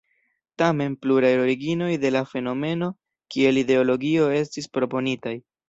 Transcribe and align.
Tamen, 0.61 0.95
pluraj 1.05 1.31
originoj 1.41 1.91
de 2.05 2.11
la 2.17 2.23
fenomeno 2.31 2.89
kiel 3.37 3.63
ideologio 3.65 4.29
estis 4.43 4.71
proponitaj. 4.79 5.39